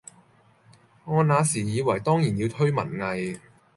[1.05, 3.39] 我那時以爲當然要推文藝，